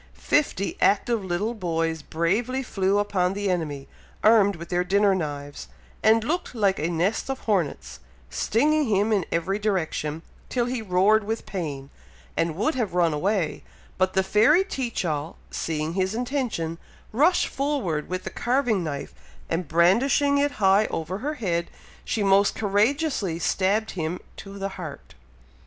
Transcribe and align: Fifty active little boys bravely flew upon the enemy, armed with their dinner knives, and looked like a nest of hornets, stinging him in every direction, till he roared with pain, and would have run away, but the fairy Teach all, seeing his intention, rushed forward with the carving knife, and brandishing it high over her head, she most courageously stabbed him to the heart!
Fifty 0.15 0.77
active 0.81 1.23
little 1.23 1.53
boys 1.53 2.01
bravely 2.01 2.63
flew 2.63 2.97
upon 2.97 3.33
the 3.33 3.51
enemy, 3.51 3.87
armed 4.23 4.55
with 4.55 4.69
their 4.69 4.83
dinner 4.83 5.13
knives, 5.13 5.67
and 6.01 6.23
looked 6.23 6.55
like 6.55 6.79
a 6.79 6.89
nest 6.89 7.29
of 7.29 7.41
hornets, 7.41 7.99
stinging 8.27 8.85
him 8.87 9.13
in 9.13 9.27
every 9.31 9.59
direction, 9.59 10.23
till 10.49 10.65
he 10.65 10.81
roared 10.81 11.23
with 11.23 11.45
pain, 11.45 11.91
and 12.35 12.55
would 12.55 12.73
have 12.73 12.95
run 12.95 13.13
away, 13.13 13.63
but 13.99 14.13
the 14.13 14.23
fairy 14.23 14.63
Teach 14.63 15.05
all, 15.05 15.37
seeing 15.51 15.93
his 15.93 16.15
intention, 16.15 16.79
rushed 17.11 17.45
forward 17.45 18.09
with 18.09 18.23
the 18.23 18.31
carving 18.31 18.83
knife, 18.83 19.13
and 19.51 19.67
brandishing 19.67 20.39
it 20.39 20.53
high 20.53 20.87
over 20.87 21.19
her 21.19 21.35
head, 21.35 21.69
she 22.03 22.23
most 22.23 22.55
courageously 22.55 23.37
stabbed 23.37 23.91
him 23.91 24.19
to 24.35 24.57
the 24.57 24.69
heart! 24.69 25.13